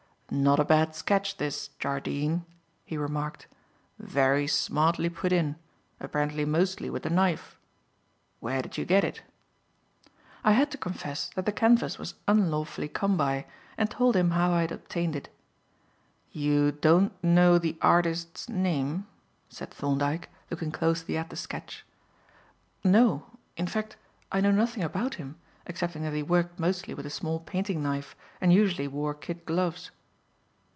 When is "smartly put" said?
4.47-5.33